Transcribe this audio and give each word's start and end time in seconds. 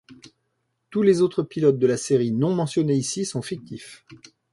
Tous 0.89 1.03
les 1.03 1.21
autres 1.21 1.43
pilotes 1.43 1.77
de 1.77 1.85
la 1.85 1.95
série, 1.95 2.31
non 2.31 2.55
mentionnés 2.55 2.95
ici, 2.95 3.23
sont 3.23 3.43
fictifs. 3.43 4.03